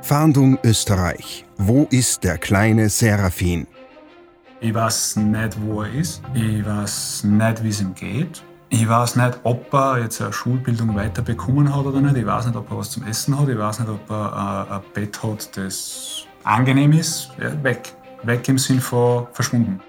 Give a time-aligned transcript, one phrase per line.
[0.00, 1.44] Fahndung Österreich.
[1.58, 3.66] Wo ist der kleine Seraphin?
[4.60, 6.22] Ich weiß nicht, wo er ist.
[6.34, 8.42] Ich weiß nicht, wie es ihm geht.
[8.70, 12.16] Ich weiß nicht, ob er jetzt eine Schulbildung weiter bekommen hat oder nicht.
[12.16, 13.48] Ich weiß nicht, ob er was zum Essen hat.
[13.48, 17.30] Ich weiß nicht, ob er ein Bett hat, das angenehm ist.
[17.40, 17.92] Ja, weg.
[18.22, 19.80] Weg im Sinn von verschwunden.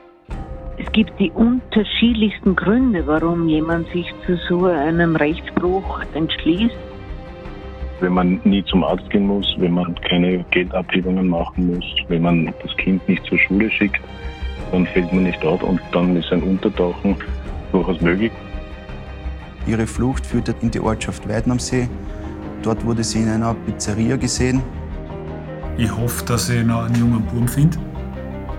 [0.77, 6.88] Es gibt die unterschiedlichsten Gründe, warum jemand sich zu so einem Rechtsbruch entschließt.
[8.01, 12.53] Wenn man nie zum Arzt gehen muss, wenn man keine Geldabhebungen machen muss, wenn man
[12.63, 14.01] das Kind nicht zur Schule schickt,
[14.71, 17.15] dann fällt man nicht dort und dann ist ein Untertauchen
[17.71, 18.31] durchaus möglich.
[19.67, 21.89] Ihre Flucht führte in die Ortschaft Weiden am See.
[22.63, 24.61] Dort wurde sie in einer Pizzeria gesehen.
[25.77, 27.77] Ich hoffe, dass ich noch einen jungen Buben finde.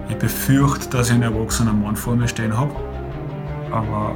[0.09, 2.75] Ich befürchte, dass ich einen erwachsenen Mann vor mir stehen habe.
[3.71, 4.15] Aber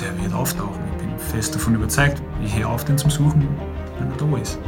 [0.00, 0.80] der wird auftauchen.
[0.92, 2.22] Ich bin fest davon überzeugt.
[2.44, 3.48] Ich höre auf, den zu suchen,
[4.18, 4.58] da ist.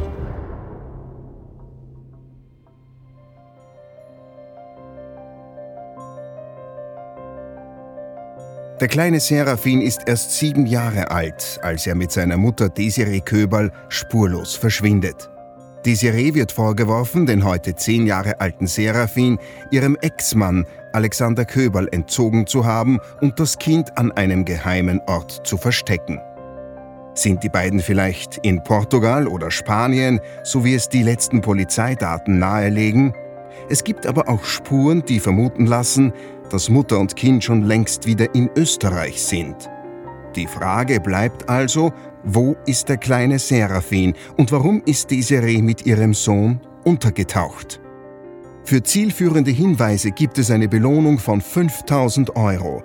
[8.81, 13.71] Der kleine Seraphin ist erst sieben Jahre alt, als er mit seiner Mutter Desiree Köberl
[13.89, 15.29] spurlos verschwindet.
[15.85, 19.37] Desiree wird vorgeworfen, den heute zehn Jahre alten Seraphin
[19.69, 25.57] ihrem Ex-Mann Alexander Köberl entzogen zu haben und das Kind an einem geheimen Ort zu
[25.57, 26.19] verstecken.
[27.13, 33.13] Sind die beiden vielleicht in Portugal oder Spanien, so wie es die letzten Polizeidaten nahelegen?
[33.69, 36.13] Es gibt aber auch Spuren, die vermuten lassen,
[36.49, 39.69] dass Mutter und Kind schon längst wieder in Österreich sind.
[40.35, 41.91] Die Frage bleibt also,
[42.23, 47.81] wo ist der kleine Seraphin und warum ist Desiree mit ihrem Sohn untergetaucht?
[48.63, 52.83] Für zielführende Hinweise gibt es eine Belohnung von 5000 Euro.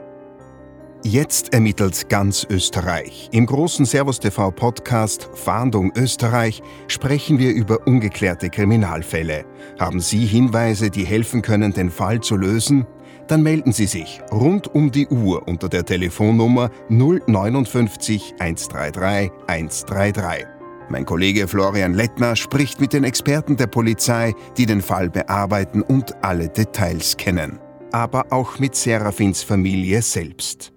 [1.09, 3.29] Jetzt ermittelt ganz Österreich.
[3.31, 9.45] Im großen Servus TV Podcast Fahndung Österreich sprechen wir über ungeklärte Kriminalfälle.
[9.79, 12.89] Haben Sie Hinweise, die helfen können, den Fall zu lösen?
[13.29, 20.45] Dann melden Sie sich rund um die Uhr unter der Telefonnummer 059 133 133.
[20.89, 26.17] Mein Kollege Florian Lettner spricht mit den Experten der Polizei, die den Fall bearbeiten und
[26.25, 27.61] alle Details kennen.
[27.93, 30.73] Aber auch mit Seraphins Familie selbst.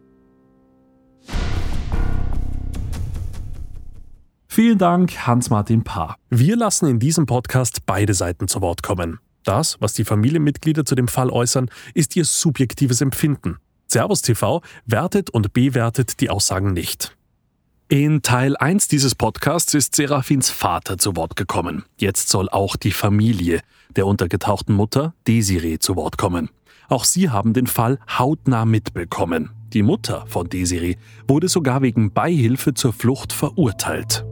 [4.60, 6.18] Vielen Dank, Hans-Martin Paar.
[6.30, 9.20] Wir lassen in diesem Podcast beide Seiten zu Wort kommen.
[9.46, 13.60] Das, was die Familienmitglieder zu dem Fall äußern, ist ihr subjektives Empfinden.
[13.88, 17.16] Servus TV wertet und bewertet die Aussagen nicht.
[17.88, 21.86] In Teil 1 dieses Podcasts ist Seraphins Vater zu Wort gekommen.
[21.98, 23.62] Jetzt soll auch die Familie
[23.96, 26.50] der untergetauchten Mutter Desiree zu Wort kommen.
[26.90, 29.52] Auch sie haben den Fall hautnah mitbekommen.
[29.72, 30.98] Die Mutter von Desiree
[31.30, 34.26] wurde sogar wegen Beihilfe zur Flucht verurteilt.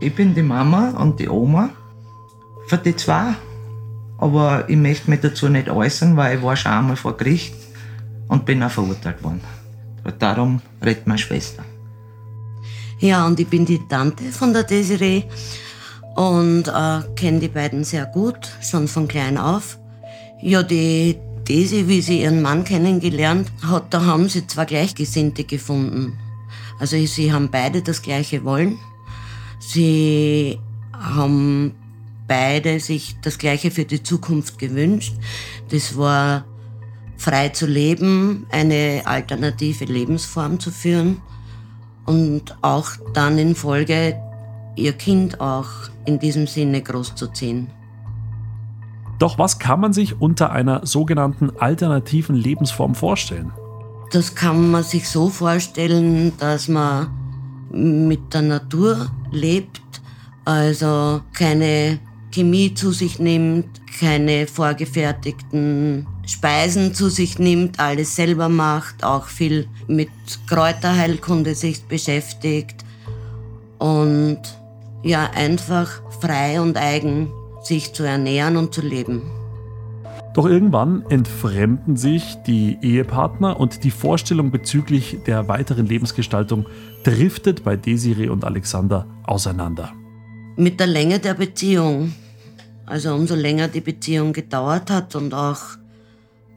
[0.00, 1.70] Ich bin die Mama und die Oma
[2.66, 3.34] für die zwei
[4.18, 7.54] aber ich möchte mich dazu nicht äußern, weil ich war schon einmal vor Gericht
[8.28, 9.40] und bin auch verurteilt worden.
[10.18, 11.64] Darum redet meine Schwester.
[12.98, 15.24] Ja, und ich bin die Tante von der Desiree
[16.14, 19.78] und äh, kenne die beiden sehr gut, schon von klein auf.
[20.40, 26.18] Ja, die Desi, wie sie ihren Mann kennengelernt hat, da haben sie zwei Gleichgesinnte gefunden.
[26.78, 28.78] Also sie haben beide das gleiche wollen.
[29.58, 30.58] Sie
[30.92, 31.74] haben
[32.28, 35.14] beide sich das Gleiche für die Zukunft gewünscht.
[35.70, 36.44] Das war
[37.16, 41.22] frei zu leben, eine alternative Lebensform zu führen
[42.04, 44.16] und auch dann in Folge
[44.76, 45.68] ihr Kind auch
[46.04, 47.68] in diesem Sinne großzuziehen.
[49.18, 53.50] Doch was kann man sich unter einer sogenannten alternativen Lebensform vorstellen?
[54.12, 57.08] Das kann man sich so vorstellen, dass man
[57.70, 59.80] mit der Natur lebt,
[60.44, 62.00] also keine
[62.32, 63.66] Chemie zu sich nimmt,
[64.00, 70.10] keine vorgefertigten Speisen zu sich nimmt, alles selber macht, auch viel mit
[70.48, 72.84] Kräuterheilkunde sich beschäftigt
[73.78, 74.40] und
[75.02, 77.30] ja, einfach frei und eigen
[77.62, 79.22] sich zu ernähren und zu leben.
[80.36, 86.66] Doch irgendwann entfremden sich die Ehepartner und die Vorstellung bezüglich der weiteren Lebensgestaltung
[87.02, 89.92] driftet bei Desiree und Alexander auseinander.
[90.56, 92.12] Mit der Länge der Beziehung
[92.86, 95.60] also umso länger die Beziehung gedauert hat und auch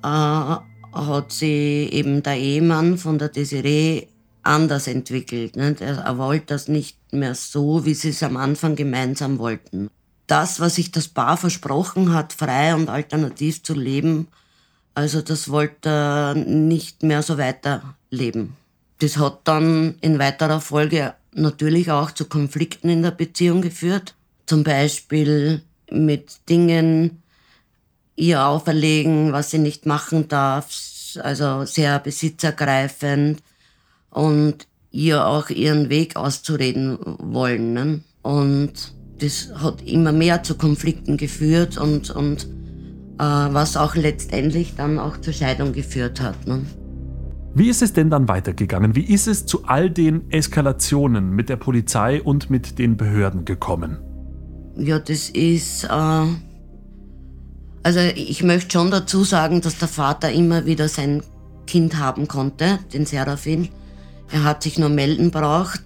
[0.03, 0.55] äh,
[0.93, 4.07] hat sie eben der Ehemann von der Desiree
[4.43, 5.55] anders entwickelt.
[5.55, 5.81] Nicht?
[5.81, 9.89] Er, er wollte das nicht mehr so, wie sie es am Anfang gemeinsam wollten.
[10.29, 14.27] Das, was sich das Paar versprochen hat, frei und alternativ zu leben,
[14.93, 18.55] also das wollte er nicht mehr so weiterleben.
[18.99, 24.13] Das hat dann in weiterer Folge natürlich auch zu Konflikten in der Beziehung geführt.
[24.45, 27.23] Zum Beispiel mit Dingen
[28.15, 30.69] ihr auferlegen, was sie nicht machen darf,
[31.23, 33.41] also sehr besitzergreifend
[34.11, 37.73] und ihr auch ihren Weg auszureden wollen.
[37.73, 38.03] Ne?
[38.21, 42.45] Und das hat immer mehr zu Konflikten geführt und, und
[43.17, 46.47] äh, was auch letztendlich dann auch zur Scheidung geführt hat.
[46.47, 46.61] Ne?
[47.53, 48.95] Wie ist es denn dann weitergegangen?
[48.95, 53.97] Wie ist es zu all den Eskalationen mit der Polizei und mit den Behörden gekommen?
[54.77, 55.83] Ja, das ist.
[55.85, 56.25] Äh,
[57.81, 61.23] also, ich möchte schon dazu sagen, dass der Vater immer wieder sein
[61.65, 63.69] Kind haben konnte, den Serafin.
[64.31, 65.81] Er hat sich nur melden braucht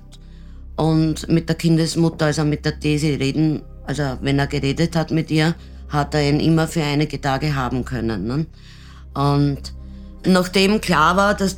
[0.76, 5.30] und mit der Kindesmutter, also mit der Daisy reden, also wenn er geredet hat mit
[5.32, 5.56] ihr,
[5.90, 8.26] hat er ihn immer für einige Tage haben können.
[8.26, 8.46] Ne?
[9.14, 9.74] Und
[10.26, 11.58] nachdem klar war, dass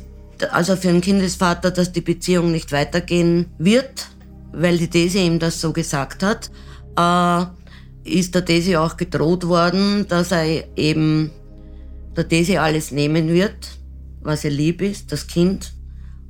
[0.50, 4.08] also für einen Kindesvater, dass die Beziehung nicht weitergehen wird,
[4.52, 6.50] weil die Daisy ihm das so gesagt hat,
[6.98, 7.46] äh,
[8.04, 11.30] ist der Daisy auch gedroht worden, dass er eben
[12.16, 13.78] der Daisy alles nehmen wird,
[14.20, 15.72] was ihr lieb ist, das Kind,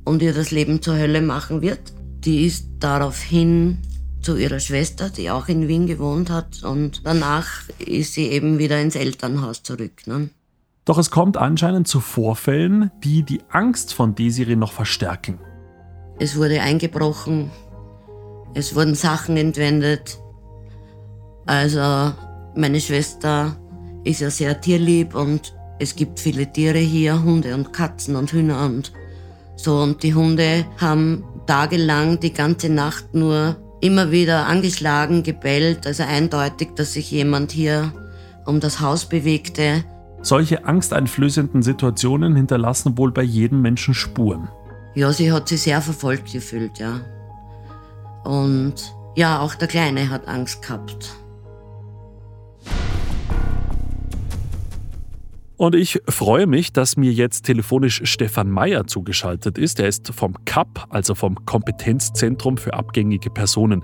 [0.05, 1.93] und ihr das Leben zur Hölle machen wird.
[2.25, 3.79] Die ist daraufhin
[4.21, 8.81] zu ihrer Schwester, die auch in Wien gewohnt hat, und danach ist sie eben wieder
[8.81, 10.05] ins Elternhaus zurück.
[10.05, 10.29] Ne?
[10.85, 15.39] Doch es kommt anscheinend zu Vorfällen, die die Angst von Desiree noch verstärken.
[16.19, 17.51] Es wurde eingebrochen,
[18.53, 20.17] es wurden Sachen entwendet.
[21.45, 22.13] Also
[22.55, 23.55] meine Schwester
[24.03, 28.65] ist ja sehr tierlieb und es gibt viele Tiere hier, Hunde und Katzen und Hühner
[28.65, 28.91] und
[29.55, 29.79] so.
[29.79, 35.87] Und die Hunde haben tagelang die ganze Nacht nur immer wieder angeschlagen, gebellt.
[35.87, 37.91] Also eindeutig, dass sich jemand hier
[38.45, 39.83] um das Haus bewegte.
[40.21, 44.49] Solche angsteinflößenden Situationen hinterlassen wohl bei jedem Menschen Spuren.
[44.95, 47.01] Ja, sie hat sich sehr verfolgt gefühlt, ja.
[48.23, 51.15] Und ja, auch der Kleine hat Angst gehabt.
[55.57, 59.79] Und ich freue mich, dass mir jetzt telefonisch Stefan Meyer zugeschaltet ist.
[59.79, 63.83] Er ist vom CAP, also vom Kompetenzzentrum für abgängige Personen.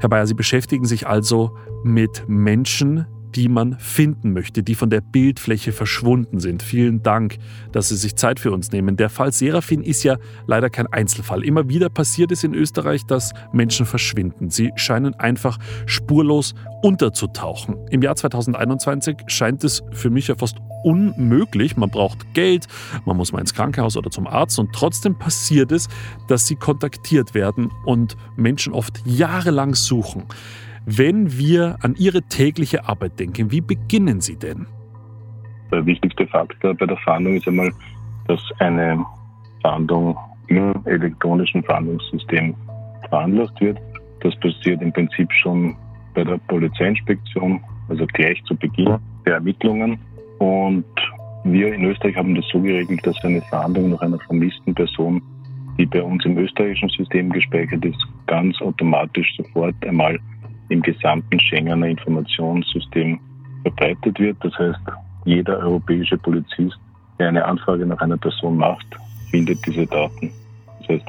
[0.00, 5.00] Herr Meyer, Sie beschäftigen sich also mit Menschen, die man finden möchte, die von der
[5.00, 6.62] Bildfläche verschwunden sind.
[6.62, 7.38] Vielen Dank,
[7.72, 8.96] dass Sie sich Zeit für uns nehmen.
[8.96, 11.44] Der Fall Serafin ist ja leider kein Einzelfall.
[11.44, 14.50] Immer wieder passiert es in Österreich, dass Menschen verschwinden.
[14.50, 17.76] Sie scheinen einfach spurlos unterzutauchen.
[17.90, 21.76] Im Jahr 2021 scheint es für mich ja fast unmöglich.
[21.76, 22.66] Man braucht Geld,
[23.04, 25.88] man muss mal ins Krankenhaus oder zum Arzt und trotzdem passiert es,
[26.28, 30.24] dass sie kontaktiert werden und Menschen oft jahrelang suchen.
[30.84, 34.66] Wenn wir an Ihre tägliche Arbeit denken, wie beginnen Sie denn?
[35.70, 37.72] Der wichtigste Faktor bei der Fahndung ist einmal,
[38.26, 39.04] dass eine
[39.62, 40.16] Fahndung
[40.48, 42.54] im elektronischen Fahndungssystem
[43.08, 43.78] veranlasst wird.
[44.20, 45.76] Das passiert im Prinzip schon
[46.14, 49.98] bei der Polizeiinspektion, also gleich zu Beginn der Ermittlungen.
[50.38, 50.84] Und
[51.44, 55.22] wir in Österreich haben das so geregelt, dass eine Fahndung nach einer vermissten Person,
[55.78, 60.18] die bei uns im österreichischen System gespeichert ist, ganz automatisch sofort einmal
[60.68, 63.20] im gesamten Schengener Informationssystem
[63.62, 64.36] verbreitet wird.
[64.40, 64.80] Das heißt,
[65.24, 66.78] jeder europäische Polizist,
[67.18, 68.86] der eine Anfrage nach einer Person macht,
[69.30, 70.32] findet diese Daten.
[70.80, 71.08] Das heißt,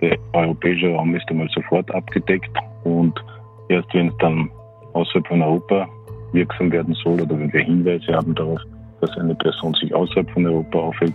[0.00, 2.50] der europäische Raum ist einmal sofort abgedeckt
[2.84, 3.22] und
[3.68, 4.50] erst wenn es dann
[4.94, 5.88] außerhalb von Europa
[6.32, 8.60] wirksam werden soll oder wenn wir Hinweise haben darauf,
[9.00, 11.14] dass eine Person sich außerhalb von Europa aufhält,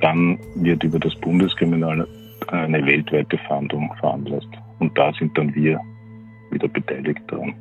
[0.00, 2.06] dann wird über das Bundeskriminal
[2.48, 4.48] eine weltweite Fahndung veranlasst.
[4.78, 5.80] Und da sind dann wir
[6.50, 7.54] wieder beteiligt daran.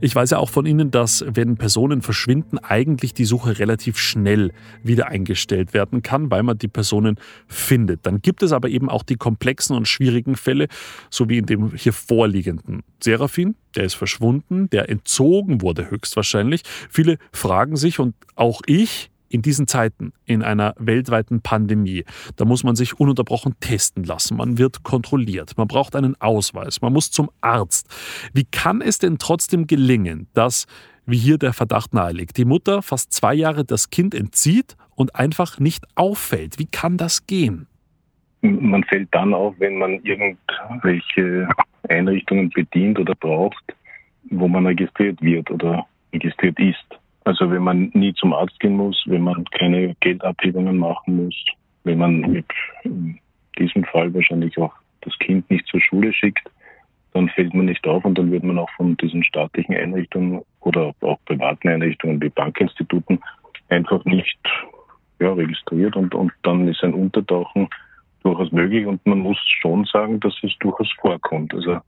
[0.00, 4.52] Ich weiß ja auch von Ihnen, dass wenn Personen verschwinden, eigentlich die Suche relativ schnell
[4.82, 7.16] wieder eingestellt werden kann, weil man die Personen
[7.46, 8.04] findet.
[8.04, 10.68] Dann gibt es aber eben auch die komplexen und schwierigen Fälle,
[11.08, 12.82] so wie in dem hier vorliegenden.
[13.02, 16.62] Serafin, der ist verschwunden, der entzogen wurde höchstwahrscheinlich.
[16.90, 22.04] Viele fragen sich und auch ich, in diesen Zeiten, in einer weltweiten Pandemie,
[22.36, 24.36] da muss man sich ununterbrochen testen lassen.
[24.36, 25.54] Man wird kontrolliert.
[25.56, 26.80] Man braucht einen Ausweis.
[26.80, 27.88] Man muss zum Arzt.
[28.32, 30.66] Wie kann es denn trotzdem gelingen, dass,
[31.04, 35.58] wie hier der Verdacht naheliegt, die Mutter fast zwei Jahre das Kind entzieht und einfach
[35.58, 36.60] nicht auffällt?
[36.60, 37.66] Wie kann das gehen?
[38.42, 41.48] Man fällt dann auf, wenn man irgendwelche
[41.88, 43.74] Einrichtungen bedient oder braucht,
[44.30, 47.00] wo man registriert wird oder registriert ist.
[47.24, 51.44] Also wenn man nie zum Arzt gehen muss, wenn man keine Geldabhebungen machen muss,
[51.84, 52.44] wenn man
[52.84, 53.18] in
[53.58, 56.50] diesem Fall wahrscheinlich auch das Kind nicht zur Schule schickt,
[57.12, 60.92] dann fällt man nicht auf und dann wird man auch von diesen staatlichen Einrichtungen oder
[61.00, 63.20] auch privaten Einrichtungen wie Bankinstituten
[63.68, 64.38] einfach nicht
[65.20, 67.68] ja, registriert und, und dann ist ein Untertauchen
[68.22, 71.54] durchaus möglich und man muss schon sagen, dass es durchaus vorkommt.
[71.54, 71.78] Also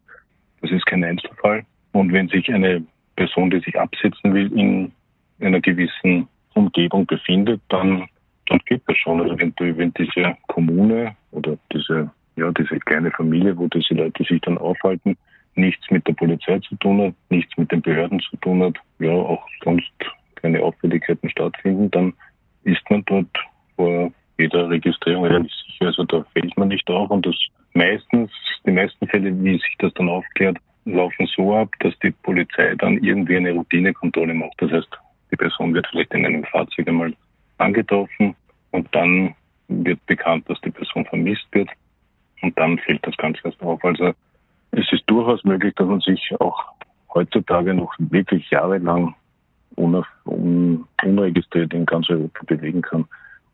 [0.61, 1.65] das ist kein Einzelfall.
[1.93, 2.85] Und wenn sich eine
[3.17, 4.93] Person, die sich absetzen will, in
[5.41, 8.09] einer gewissen Umgebung befindet, dann,
[8.47, 9.21] dann geht das schon.
[9.21, 14.41] Also wenn, wenn diese Kommune oder diese, ja, diese kleine Familie, wo diese Leute sich
[14.43, 15.17] dann aufhalten,
[15.55, 19.11] nichts mit der Polizei zu tun hat, nichts mit den Behörden zu tun hat, ja,
[19.11, 19.93] auch sonst
[20.37, 22.13] keine Auffälligkeiten stattfinden, dann
[22.65, 23.29] ist man dort
[23.77, 25.87] vor jeder Registrierung eigentlich sicher.
[25.87, 27.37] Also da fällt man nicht auf und das
[27.75, 28.31] meistens,
[28.67, 32.99] die meisten Fälle, wie sich das dann aufklärt, laufen so ab, dass die Polizei dann
[33.03, 34.55] irgendwie eine Routinekontrolle macht.
[34.59, 34.89] Das heißt,
[35.31, 37.13] die Person wird vielleicht in einem Fahrzeug einmal
[37.59, 38.35] angetroffen
[38.71, 39.35] und dann
[39.69, 41.69] wird bekannt, dass die Person vermisst wird
[42.43, 43.85] und dann fällt das Ganze erst auf.
[43.85, 44.13] Also
[44.73, 46.63] es ist durchaus möglich, dass man sich auch
[47.13, 49.15] heutzutage noch wirklich jahrelang
[49.77, 53.07] unregistriert in ganz Europa bewegen kann.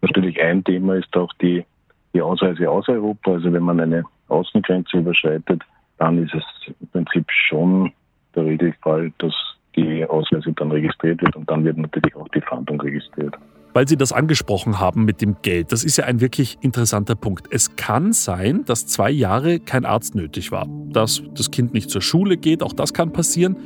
[0.02, 1.64] Natürlich ein Thema ist auch die,
[2.12, 3.32] die Ausreise aus Europa.
[3.32, 5.62] Also wenn man eine Außengrenze überschreitet,
[5.98, 6.44] dann ist es
[6.80, 7.92] im Prinzip schon
[8.34, 9.34] der Regelfall, dass
[9.76, 13.34] die Ausreise dann registriert wird und dann wird natürlich auch die Fahndung registriert.
[13.74, 17.46] Weil Sie das angesprochen haben mit dem Geld, das ist ja ein wirklich interessanter Punkt.
[17.50, 22.02] Es kann sein, dass zwei Jahre kein Arzt nötig war, dass das Kind nicht zur
[22.02, 23.56] Schule geht, auch das kann passieren.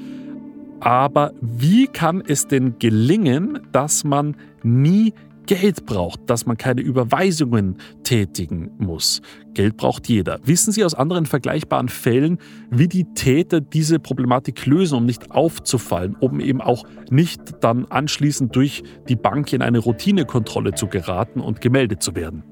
[0.78, 5.12] Aber wie kann es denn gelingen, dass man nie
[5.46, 9.22] Geld braucht, dass man keine Überweisungen tätigen muss.
[9.54, 10.38] Geld braucht jeder.
[10.44, 12.38] Wissen Sie aus anderen vergleichbaren Fällen,
[12.70, 18.54] wie die Täter diese Problematik lösen, um nicht aufzufallen, um eben auch nicht dann anschließend
[18.54, 22.42] durch die Bank in eine Routinekontrolle zu geraten und gemeldet zu werden?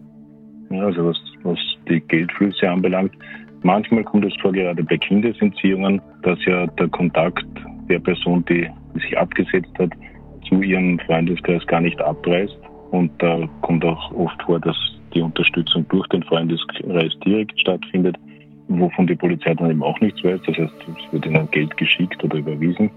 [0.70, 1.58] Also was, was
[1.88, 3.12] die Geldflüsse anbelangt,
[3.62, 7.44] manchmal kommt es vor, gerade bei Kindesentziehungen, dass ja der Kontakt
[7.88, 9.90] der Person, die sich abgesetzt hat,
[10.48, 12.56] zu ihrem Freundeskreis gar nicht abreißt
[12.94, 14.76] und da kommt auch oft vor, dass
[15.14, 18.16] die Unterstützung durch den Freundeskreis direkt stattfindet,
[18.68, 20.40] wovon die Polizei dann eben auch nichts weiß.
[20.46, 22.88] Das heißt, es wird ihnen Geld geschickt oder überwiesen.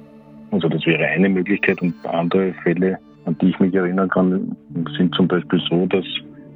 [0.51, 1.81] Also das wäre eine Möglichkeit.
[1.81, 4.55] Und andere Fälle, an die ich mich erinnern kann,
[4.95, 6.05] sind zum Beispiel so, dass,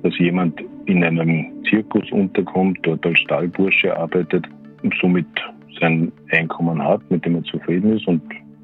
[0.03, 4.45] dass jemand in einem Zirkus unterkommt, dort als Stallbursche arbeitet
[4.83, 5.25] und somit
[5.79, 8.21] sein Einkommen hat, mit dem er zufrieden ist und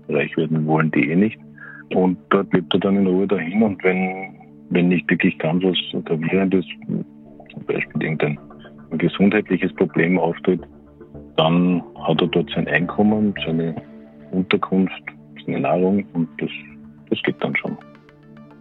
[0.07, 1.39] reich werden wollen die eh nicht.
[1.95, 4.36] Und dort lebt er dann in Ruhe dahin und wenn
[4.69, 8.37] wenn nicht wirklich ganz was Gravierendes, zum Beispiel irgendein
[8.91, 10.61] gesundheitliches Problem auftritt,
[11.35, 13.75] dann hat er dort sein Einkommen, seine
[14.31, 15.03] Unterkunft,
[15.45, 16.49] seine Nahrung und das,
[17.09, 17.77] das geht dann schon.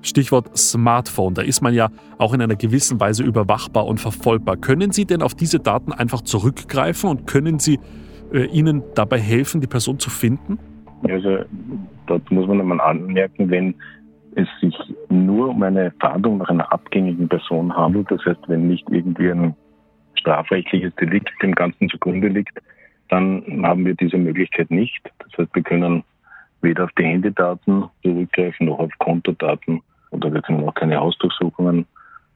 [0.02, 4.56] Stichwort Smartphone, da ist man ja auch in einer gewissen Weise überwachbar und verfolgbar.
[4.56, 7.80] Können Sie denn auf diese Daten einfach zurückgreifen und können Sie
[8.32, 10.58] äh, Ihnen dabei helfen, die Person zu finden?
[11.02, 11.38] Also
[12.06, 13.74] dort muss man einmal anmerken, wenn
[14.36, 14.76] es sich
[15.08, 19.54] nur um eine Fahndung nach einer abgängigen Person handelt, das heißt, wenn nicht irgendwie ein
[20.14, 22.58] strafrechtliches Delikt dem Ganzen zugrunde liegt,
[23.08, 25.00] dann haben wir diese Möglichkeit nicht.
[25.18, 26.04] Das heißt, wir können
[26.60, 31.86] weder auf die Handydaten zurückgreifen noch auf Kontodaten oder wir können auch keine Hausdurchsuchungen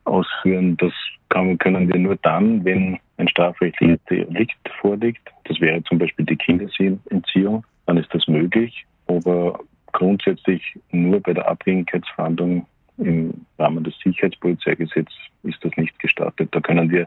[0.05, 0.77] ausführen.
[0.79, 0.93] Das
[1.29, 5.29] können wir nur dann, wenn ein strafrechtliches Delikt vorliegt.
[5.45, 7.65] Das wäre zum Beispiel die Kinderentziehung.
[7.87, 8.87] Dann ist das möglich.
[9.07, 9.59] Aber
[9.93, 12.67] grundsätzlich nur bei der Abhängigkeitsverhandlung
[12.99, 16.49] im Rahmen des Sicherheitspolizeigesetzes ist das nicht gestattet.
[16.53, 17.07] Da können wir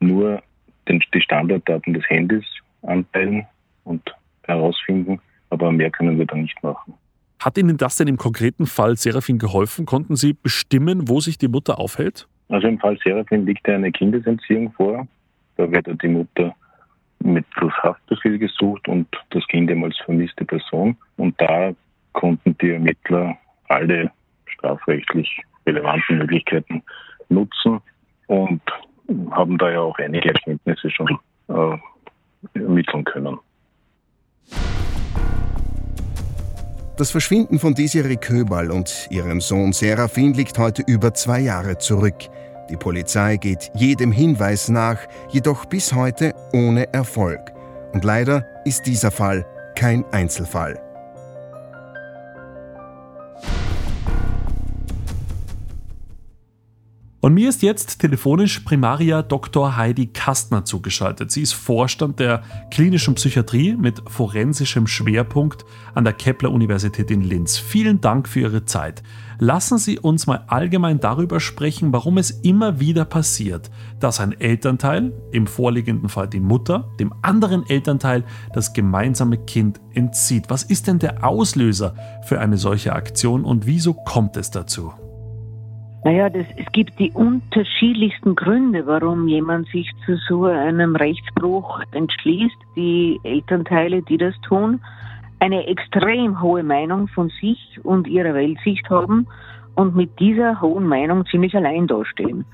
[0.00, 0.42] nur
[0.88, 2.44] den, die Standarddaten des Handys
[2.82, 3.46] anteilen
[3.84, 4.02] und
[4.44, 5.20] herausfinden,
[5.50, 6.94] aber mehr können wir da nicht machen.
[7.40, 9.84] Hat Ihnen das denn im konkreten Fall Serafin geholfen?
[9.84, 12.28] Konnten Sie bestimmen, wo sich die Mutter aufhält?
[12.48, 15.08] Also im Fall Serafin liegt ja eine Kindesentziehung vor.
[15.56, 16.54] Da wird die Mutter
[17.18, 20.96] mit plus Haftbefehl gesucht und das Kind eben als vermisste Person.
[21.16, 21.72] Und da
[22.12, 23.36] konnten die Ermittler
[23.68, 24.10] alle
[24.46, 26.82] strafrechtlich relevanten Möglichkeiten
[27.28, 27.80] nutzen
[28.26, 28.62] und
[29.30, 31.78] haben da ja auch einige Erkenntnisse schon äh,
[32.58, 33.38] ermitteln können.
[36.96, 42.28] Das Verschwinden von Desiree Köberl und ihrem Sohn Serafin liegt heute über zwei Jahre zurück.
[42.70, 44.98] Die Polizei geht jedem Hinweis nach,
[45.30, 47.40] jedoch bis heute ohne Erfolg.
[47.92, 50.91] Und leider ist dieser Fall kein Einzelfall.
[57.22, 59.76] Und mir ist jetzt telefonisch Primaria Dr.
[59.76, 61.30] Heidi Kastner zugeschaltet.
[61.30, 65.64] Sie ist Vorstand der klinischen Psychiatrie mit forensischem Schwerpunkt
[65.94, 67.58] an der Kepler-Universität in Linz.
[67.58, 69.04] Vielen Dank für Ihre Zeit.
[69.38, 75.12] Lassen Sie uns mal allgemein darüber sprechen, warum es immer wieder passiert, dass ein Elternteil,
[75.30, 80.46] im vorliegenden Fall die Mutter, dem anderen Elternteil das gemeinsame Kind entzieht.
[80.48, 84.92] Was ist denn der Auslöser für eine solche Aktion und wieso kommt es dazu?
[86.04, 92.56] Naja, das, es gibt die unterschiedlichsten Gründe, warum jemand sich zu so einem Rechtsbruch entschließt.
[92.74, 94.80] Die Elternteile, die das tun.
[95.38, 99.26] eine extrem hohe Meinung von sich und ihrer Weltsicht haben
[99.74, 102.44] und mit dieser hohen Meinung ziemlich allein dastehen.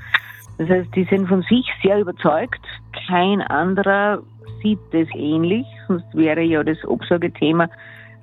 [0.57, 2.64] Das heißt, die sind von sich sehr überzeugt.
[3.07, 4.21] Kein anderer
[4.62, 7.69] sieht das ähnlich, sonst wäre ja das Obsorgethema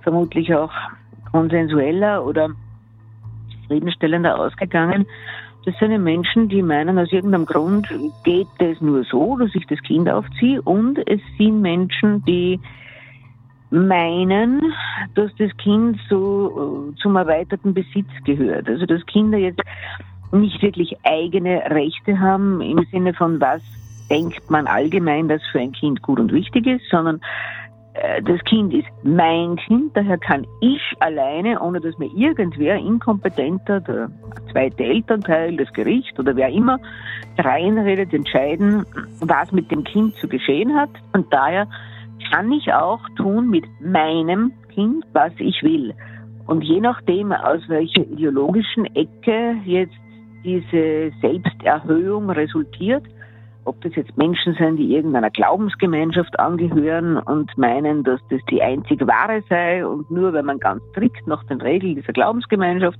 [0.02, 0.74] vermutlich auch
[1.32, 2.50] konsensueller oder
[3.66, 5.06] zufriedenstellender ausgegangen.
[5.66, 7.88] Das sind Menschen, die meinen, aus irgendeinem Grund
[8.24, 10.62] geht das nur so, dass ich das Kind aufziehe.
[10.62, 12.60] Und es sind Menschen, die
[13.72, 14.62] meinen,
[15.16, 18.70] dass das Kind so äh, zum erweiterten Besitz gehört.
[18.70, 19.62] Also dass Kinder jetzt
[20.32, 23.62] nicht wirklich eigene Rechte haben im Sinne von was
[24.10, 27.22] denkt man allgemein, dass für ein Kind gut und wichtig ist, sondern
[28.24, 34.10] das Kind ist mein Kind, daher kann ich alleine, ohne dass mir irgendwer inkompetenter, der
[34.52, 36.80] zweite Elternteil, das Gericht oder wer immer
[37.38, 38.86] reinredet, entscheiden,
[39.22, 40.90] was mit dem Kind zu geschehen hat.
[41.14, 41.68] Und daher
[42.32, 45.94] kann ich auch tun mit meinem Kind, was ich will.
[46.48, 49.96] Und je nachdem, aus welcher ideologischen Ecke jetzt
[50.44, 53.04] diese Selbsterhöhung resultiert,
[53.66, 59.06] ob das jetzt Menschen sind, die irgendeiner Glaubensgemeinschaft angehören und meinen, dass das die einzig
[59.06, 63.00] wahre sei und nur wenn man ganz strikt nach den Regeln dieser Glaubensgemeinschaft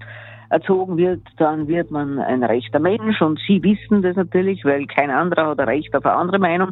[0.50, 5.12] erzogen wird, dann wird man ein rechter Mensch und sie wissen das natürlich, weil kein
[5.12, 6.72] anderer hat ein Recht auf eine andere Meinung.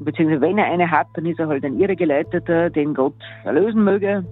[0.00, 4.24] Beziehungsweise wenn er eine hat, dann ist er halt ein Irregeleiteter, den Gott erlösen möge.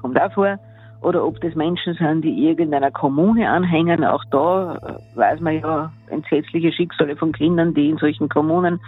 [0.00, 0.58] Kommt auch vor
[1.04, 4.04] oder ob das Menschen sind, die irgendeiner Kommune anhängen.
[4.04, 8.80] Auch da äh, weiß man ja entsetzliche Schicksale von Kindern, die in solchen Kommunen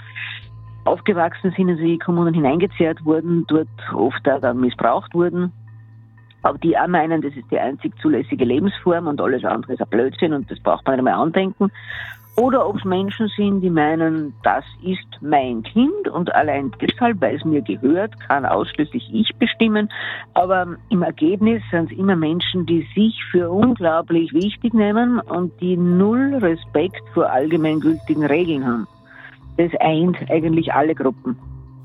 [0.85, 5.53] aufgewachsen sind, also in die Kommunen hineingezerrt wurden, dort oft auch dann missbraucht wurden.
[6.43, 9.89] Aber die auch meinen, das ist die einzig zulässige Lebensform und alles andere ist ein
[9.89, 11.73] Blödsinn und das braucht man nicht mehr andenken.
[12.39, 17.37] Oder ob es Menschen sind, die meinen, das ist mein Kind und allein deshalb, weil
[17.37, 19.89] es mir gehört, kann ausschließlich ich bestimmen.
[20.35, 25.79] Aber im Ergebnis sind es immer Menschen, die sich für unglaublich wichtig nehmen und die
[25.79, 28.87] null Respekt vor allgemeingültigen Regeln haben.
[29.57, 31.39] Das eint eigentlich alle Gruppen.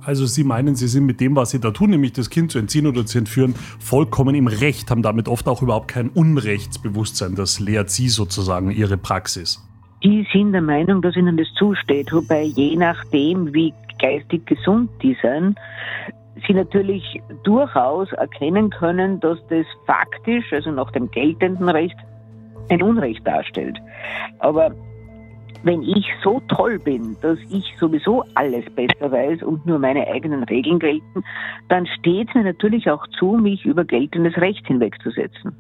[0.04, 2.60] Also Sie meinen, Sie sind mit dem, was Sie da tun, nämlich das Kind zu
[2.60, 7.36] entziehen oder zu entführen, vollkommen im Recht, haben damit oft auch überhaupt kein Unrechtsbewusstsein.
[7.36, 9.66] Das lehrt Sie sozusagen Ihre Praxis
[10.04, 12.12] die sind der Meinung, dass ihnen das zusteht.
[12.12, 15.60] Wobei je nachdem, wie geistig gesund die sind,
[16.48, 21.98] sie natürlich durchaus erkennen können, dass das faktisch, also nach dem geltenden Recht,
[22.70, 23.78] ein Unrecht darstellt.
[24.40, 24.72] Aber
[25.64, 30.44] wenn ich so toll bin, dass ich sowieso alles besser weiß und nur meine eigenen
[30.44, 31.24] Regeln gelten,
[31.70, 35.56] dann steht mir natürlich auch zu, mich über geltendes Recht hinwegzusetzen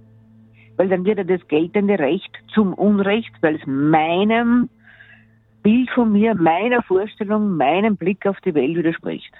[0.77, 4.69] weil dann wird ja das geltende Recht zum Unrecht, weil es meinem
[5.63, 9.31] Bild von mir, meiner Vorstellung, meinem Blick auf die Welt widerspricht.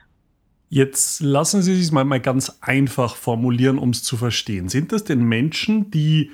[0.69, 4.69] Jetzt lassen Sie sich mal, mal ganz einfach formulieren, um es zu verstehen.
[4.69, 6.31] Sind das denn Menschen, die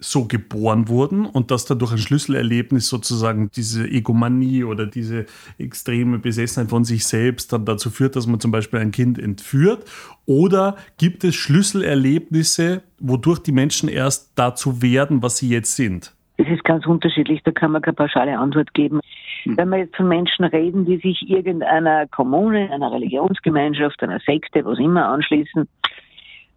[0.00, 5.26] so geboren wurden und dass dadurch ein Schlüsselerlebnis sozusagen diese Egomanie oder diese
[5.58, 9.84] extreme Besessenheit von sich selbst dann dazu führt, dass man zum Beispiel ein Kind entführt?
[10.26, 16.14] Oder gibt es Schlüsselerlebnisse, wodurch die Menschen erst dazu werden, was sie jetzt sind?
[16.38, 19.00] Das ist ganz unterschiedlich, da kann man keine pauschale Antwort geben.
[19.42, 19.58] Hm.
[19.58, 24.78] Wenn wir jetzt von Menschen reden, die sich irgendeiner Kommune, einer Religionsgemeinschaft, einer Sekte, was
[24.78, 25.68] immer anschließen,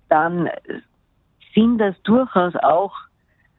[0.08, 0.49] dann
[1.53, 2.93] sind das durchaus auch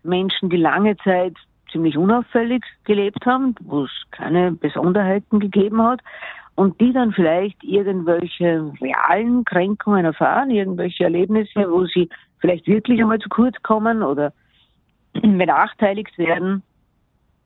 [0.05, 1.35] Menschen, die lange Zeit
[1.71, 6.01] ziemlich unauffällig gelebt haben, wo es keine Besonderheiten gegeben hat
[6.55, 13.19] und die dann vielleicht irgendwelche realen Kränkungen erfahren, irgendwelche Erlebnisse, wo sie vielleicht wirklich einmal
[13.19, 14.33] zu kurz kommen oder
[15.14, 16.62] benachteiligt werden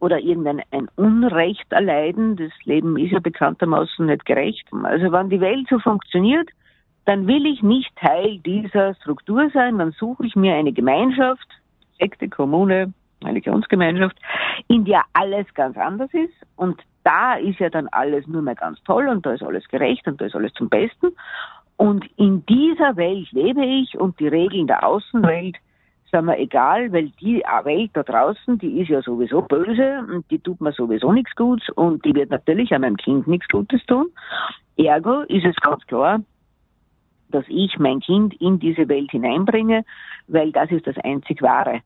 [0.00, 2.36] oder irgendein ein Unrecht erleiden.
[2.36, 4.66] Das Leben ist ja bekanntermaßen nicht gerecht.
[4.82, 6.48] Also wenn die Welt so funktioniert,
[7.06, 11.48] dann will ich nicht Teil dieser Struktur sein, dann suche ich mir eine Gemeinschaft,
[11.98, 12.92] Sekte, Kommune,
[13.24, 14.16] Religionsgemeinschaft,
[14.68, 18.82] in der alles ganz anders ist und da ist ja dann alles nur mehr ganz
[18.84, 21.08] toll und da ist alles gerecht und da ist alles zum Besten.
[21.76, 25.56] Und in dieser Welt lebe ich und die Regeln der Außenwelt
[26.10, 30.38] sind mir egal, weil die Welt da draußen, die ist ja sowieso böse und die
[30.38, 34.10] tut mir sowieso nichts Gutes und die wird natürlich auch meinem Kind nichts Gutes tun.
[34.76, 36.20] Ergo ist es ganz klar,
[37.30, 39.84] dass ich mein Kind in diese Welt hineinbringe,
[40.26, 41.80] weil das ist das einzig Wahre.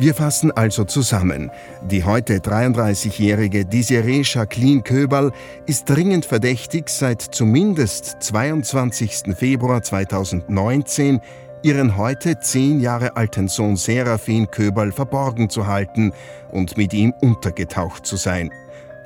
[0.00, 1.50] Wir fassen also zusammen.
[1.90, 5.30] Die heute 33-jährige Desiree Jacqueline Köberl
[5.66, 9.36] ist dringend verdächtig, seit zumindest 22.
[9.36, 11.20] Februar 2019
[11.62, 16.12] ihren heute zehn Jahre alten Sohn Serafin Köberl verborgen zu halten
[16.50, 18.50] und mit ihm untergetaucht zu sein.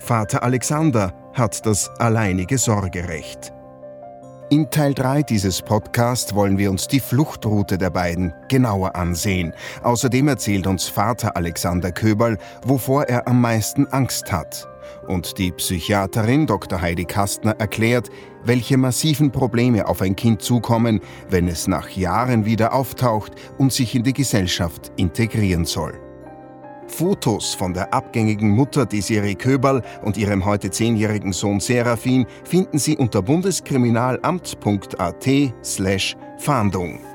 [0.04, 3.54] Vater Alexander hat das alleinige Sorgerecht.
[4.50, 9.54] In Teil 3 dieses Podcasts wollen wir uns die Fluchtroute der beiden genauer ansehen.
[9.82, 12.36] Außerdem erzählt uns Vater Alexander Köberl,
[12.66, 14.68] wovor er am meisten Angst hat.
[15.08, 16.82] Und die Psychiaterin Dr.
[16.82, 18.10] Heidi Kastner erklärt,
[18.44, 23.94] welche massiven Probleme auf ein Kind zukommen, wenn es nach Jahren wieder auftaucht und sich
[23.94, 26.03] in die Gesellschaft integrieren soll.
[26.88, 32.96] Fotos von der abgängigen Mutter Desiree Köberl und ihrem heute zehnjährigen Sohn Serafin finden Sie
[32.96, 35.28] unter bundeskriminalamt.at
[35.62, 37.13] slash Fahndung.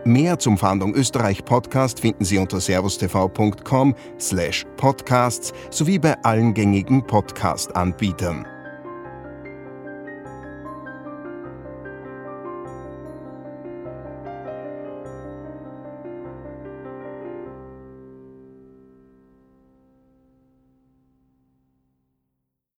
[0.06, 7.04] Mehr zum Fahndung Österreich Podcast finden Sie unter servustv.com slash podcasts sowie bei allen gängigen
[7.04, 8.55] Podcast-Anbietern.